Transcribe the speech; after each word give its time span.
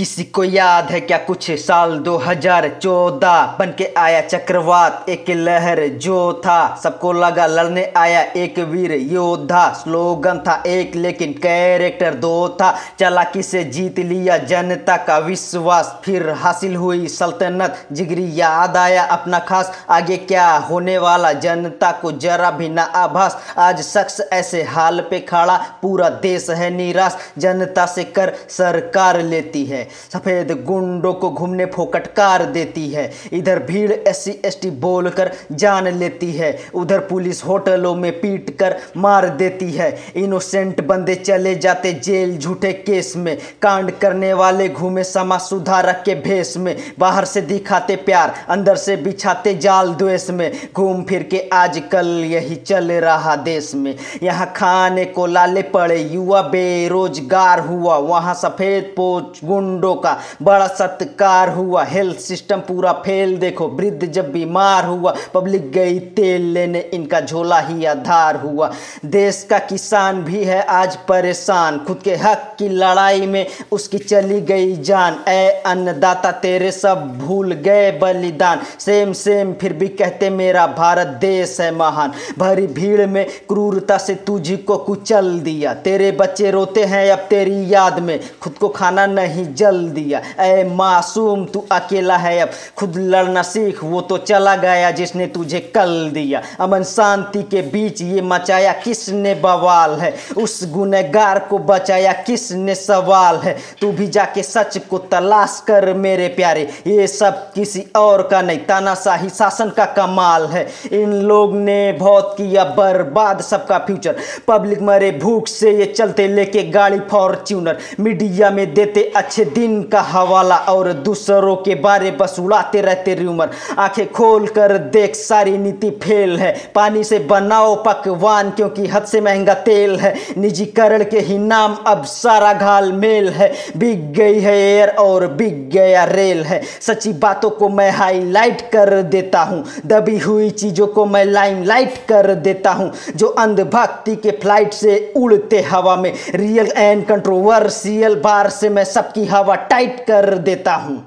किसी 0.00 0.24
को 0.24 0.44
याद 0.44 0.84
है 0.84 1.00
क्या 1.00 1.18
कुछ? 1.18 1.50
साल 1.50 1.98
2014 1.98 3.56
बन 3.58 3.66
के 3.78 3.94
आया 3.98 4.20
चक्रवात। 4.20 5.06
एक 5.08 5.24
लहर 5.30 5.86
जो 5.88 6.32
था, 6.32 6.80
सबको 6.82 7.12
लगा 7.12 7.46
लड़ने 7.46 7.92
आया 7.96 8.20
एक 8.20 8.58
वीर 8.58 8.92
योद्धा। 8.92 9.70
स्लोगन 9.70 10.38
था 10.38 10.62
एक, 10.66 10.96
लेकिन 10.96 11.32
कैरेक्टर 11.32 12.14
दो 12.14 12.48
था। 12.48 12.76
चालाकी 12.98 13.42
से 13.42 13.64
जीत 13.64 13.98
लिया 13.98 14.38
जनता 14.38 14.96
का 14.96 15.18
विश्वास। 15.18 16.00
फिर 16.04 16.30
हासिल 16.30 16.76
हुई 16.76 17.08
सल्तनत। 17.08 17.88
जिगरी 17.92 18.30
याद 18.34 18.76
आया 18.76 19.02
अपना 19.02 19.38
खास। 19.38 19.84
आगे 19.90 20.16
क्या 20.16 20.50
होने 20.50 20.98
वाला? 20.98 21.32
जनता 21.32 21.92
को 21.92 22.12
जरा 22.12 22.50
भी 22.50 22.68
ना 22.68 22.82
आभास। 22.82 23.54
आज 23.58 23.82
शख्स 23.82 24.20
ऐसे 24.32 24.62
हाल 24.62 25.00
पे 25.00 25.20
खड़ा। 25.20 25.56
पूरा 25.82 26.08
देश 26.08 26.50
है 26.50 26.70
निराश। 26.70 27.16
जनता 27.38 27.86
से 27.86 28.04
कर 28.04 28.34
सरकार 28.48 29.20
लेती 29.20 29.64
है। 29.64 29.89
सफ़ेद 30.12 30.52
गुंडों 30.64 31.12
को 31.12 31.30
घूमने 31.30 31.66
फोकटकार 31.66 32.44
देती 32.44 32.88
है। 32.88 33.10
इधर 33.32 33.58
भीड़ 33.62 33.92
एस 33.92 34.24
सी 34.24 34.30
एस 34.44 34.58
टी 34.62 34.70
बोल 34.80 35.08
कर 35.10 35.30
जान 35.52 35.88
लेती 35.88 36.30
है। 36.32 36.56
उधर 36.74 36.98
पुलिस 37.00 37.44
होटलों 37.44 37.94
में 37.94 38.10
पीट 38.20 38.50
कर 38.58 38.76
मार 38.96 39.28
देती 39.36 39.70
है। 39.72 39.90
इनोसेंट 40.16 40.80
बंदे 40.86 41.14
चले 41.14 41.54
जाते 41.56 41.92
जेल 41.94 42.36
झूठे 42.38 42.72
केस 42.72 43.12
में। 43.16 43.36
कांड 43.62 43.90
करने 43.92 44.32
वाले 44.34 44.68
घूमे 44.68 45.04
समाज 45.04 45.40
सुधारक 45.40 46.02
के 46.04 46.14
भेष 46.20 46.56
में। 46.56 46.76
बाहर 46.98 47.24
से 47.24 47.40
दिखाते 47.42 47.96
प्यार, 47.96 48.34
अंदर 48.48 48.76
से 48.76 48.96
बिछाते 48.96 49.54
जाल 49.54 49.94
द्वेष 49.94 50.28
में। 50.30 50.50
घूम 50.74 51.02
फिर 51.02 51.22
के 51.22 51.38
आजकल 51.52 52.06
यही 52.24 52.56
चल 52.56 52.92
रहा 52.92 53.34
देश 53.36 53.74
में। 53.74 53.94
यहाँ 54.22 54.46
खाने 54.56 55.04
को 55.04 55.26
लाले 55.26 55.62
पड़े, 55.64 55.98
युवा 56.02 56.40
बेरोजगार 56.42 57.60
हुआ। 57.60 57.96
वहाँ 57.98 58.34
सफ़ेद 58.34 58.84
पोच 58.96 59.40
गुंडों 59.44 59.79
का 59.80 60.16
बड़ा 60.42 60.66
सत्कार 60.66 61.48
हुआ। 61.48 61.84
हेल्थ 61.84 62.16
सिस्टम 62.16 62.58
पूरा 62.58 62.92
फेल 62.92 63.36
देखो, 63.36 63.68
वृद्ध 63.68 64.06
जब 64.06 64.32
बीमार 64.32 64.84
हुआ 64.84 65.14
पब्लिक 65.34 65.72
गई, 65.72 65.98
तेल 65.98 66.42
लेने, 66.42 66.80
इनका 66.94 67.20
झोला 67.20 67.58
ही 67.58 67.84
आधार 67.84 68.36
हुआ। 68.36 68.70
देश 69.04 69.46
का 69.50 69.58
किसान 69.58 70.22
भी 70.22 70.44
है 70.44 70.62
आज 70.62 70.96
परेशान। 70.96 71.78
खुद 71.78 72.00
के 72.04 72.14
हक 72.16 72.56
की 72.58 72.68
लड़ाई 72.68 73.26
में 73.26 73.46
उसकी 73.72 73.98
चली 73.98 74.40
गई 74.40 74.76
जान। 74.76 75.24
ए 75.28 75.62
अन्नदाता, 75.66 76.32
तेरे 76.32 76.70
सब 76.72 77.18
भूल 77.18 77.52
गए 77.52 77.90
बलिदान। 77.92 78.60
सेम 78.78 79.12
सेम 79.12 79.52
फिर 79.52 79.72
भी 79.72 79.88
कहते, 79.88 80.30
मेरा 80.30 80.66
भारत 80.66 81.06
देश 81.06 81.60
है 81.60 81.70
महान। 81.74 82.12
भरी 82.38 82.66
भीड़ 82.66 83.06
में 83.06 83.26
क्रूरता 83.48 83.98
से 83.98 84.14
तुझी 84.14 84.56
को 84.56 84.76
कुचल 84.76 85.40
दिया। 85.40 85.74
तेरे 85.74 86.10
बच्चे 86.12 86.50
रोते 86.50 86.84
हैं 86.84 87.10
अब 87.10 87.18
तेरी 87.18 87.74
याद 87.74 87.98
में। 87.98 88.20
खुद 88.42 88.52
को 88.52 88.68
खाना 88.68 89.06
नहीं 89.06 89.54
जल 89.60 89.88
दिया 89.90 90.22
ए, 90.40 90.64
मासूम, 90.64 91.44
तू 91.44 91.64
अकेला 91.72 92.16
है 92.16 92.38
अब। 92.38 92.50
खुद 92.76 92.96
लड़ना 92.96 93.42
सीख, 93.42 93.84
वो 93.84 94.00
तो 94.00 94.18
चला 94.18 94.56
गया 94.56 94.90
जिसने 94.90 95.26
तुझे 95.26 95.60
कल 95.74 96.10
दिया। 96.12 96.42
अमन 96.60 96.82
शांति 96.82 97.42
के 97.42 97.62
बीच 97.62 98.02
ये 98.02 98.22
मचाया 98.22 98.72
किसने 98.72 99.34
बवाल 99.34 99.98
है? 100.00 100.14
उस 100.38 100.60
गुनहगार 100.72 101.38
को 101.38 101.58
बचाया 101.58 102.12
किसने 102.26 102.74
सवाल 102.74 103.36
है? 103.36 103.56
तू 103.80 103.92
भी 103.92 104.06
जाके 104.06 104.42
सच 104.42 104.78
को 104.90 104.98
तलाश 104.98 105.62
कर 105.66 105.92
मेरे 105.94 106.28
प्यारे। 106.28 106.62
ये 106.86 107.06
सब 107.06 107.52
किसी 107.52 107.84
और 107.96 108.22
का 108.22 108.42
नहीं, 108.42 108.58
तानाशाही 108.58 109.28
शासन 109.28 109.70
का 109.70 109.84
कमाल 109.96 110.46
है। 110.46 110.66
इन 110.92 111.12
लोग 111.12 111.56
ने 111.56 111.92
बहुत 111.92 112.34
किया 112.38 112.64
बर्बाद 112.64 113.40
सबका 113.40 113.78
फ्यूचर। 113.78 114.16
पब्लिक 114.48 114.82
मरे 114.82 115.10
भूख 115.12 115.48
से 115.48 115.70
ये 115.70 115.86
चलते 115.86 116.28
लेके 116.28 116.62
गाड़ी 116.70 117.00
फॉर्च्यूनर। 117.10 117.78
मीडिया 118.00 118.50
में 118.50 118.74
देते 118.74 119.12
अच्छे 119.16 119.44
दिन 119.54 119.82
का 119.82 120.00
हवाला 120.00 120.56
और 120.68 120.92
दूसरों 120.92 121.56
के 121.56 121.74
बारे 121.74 122.10
बस 122.10 122.36
उड़ाते 122.40 122.80
रहते 122.80 123.14
रूमर 123.14 123.50
आँखें 123.78 124.10
खोल 124.12 124.46
कर 124.48 124.76
देख 124.90 125.14
सारी 125.14 125.56
नीति 125.58 125.90
फेल 126.02 126.36
है। 126.38 126.54
पानी 126.74 127.04
से 127.04 127.18
बनाओ 127.20 127.74
पकवान, 127.84 128.50
क्योंकि 128.50 128.86
हद 128.86 129.04
से 129.04 129.20
महँगा 129.20 129.54
तेल 129.54 129.96
है। 129.96 130.14
निजीकरण 130.38 131.04
के 131.04 131.20
ही 131.20 131.38
नाम 131.38 131.74
अब 131.86 132.04
सारा 132.04 132.52
घाल 132.52 132.92
मेल 132.92 133.28
है। 133.28 133.52
बिक 133.76 134.12
गई 134.12 134.40
है 134.40 134.56
एयर 134.56 134.88
और 134.98 135.26
बिक 135.32 135.68
गया 135.70 136.04
रेल 136.04 136.42
है। 136.42 136.62
सच्ची 136.80 137.12
बातों 137.12 137.50
को 137.50 137.68
मैं 137.68 137.90
हाईलाइट 137.90 138.60
कर 138.72 139.02
देता 139.02 139.40
हूँ। 139.42 139.64
दबी 139.86 140.18
हुई 140.18 140.50
चीज़ों 140.50 140.86
को 140.86 141.04
मैं 141.06 141.24
लाइमलाइट 141.24 141.94
कर 142.08 142.34
देता 142.34 142.70
हूँ। 142.70 142.90
जो 143.16 143.26
अंधभक्ति 143.26 144.16
के 144.16 144.30
फ़्लाइट 144.32 144.72
से 144.72 145.12
उड़ते 145.16 145.60
हवा 145.62 145.96
में। 145.96 146.12
रियल 146.34 146.72
एंड 146.76 147.06
कंट्रोवर्सियल 147.06 148.14
बार 148.14 148.48
से 148.50 148.68
मैं 148.68 148.84
सबकी 148.84 149.24
हवा 149.24 149.39
टाइट 149.70 150.00
कर 150.06 150.38
देता 150.38 150.74
हूँ। 150.74 150.98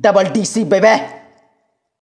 डबल 0.00 0.24
डीसी 0.24 0.64
बेबे 0.64 0.94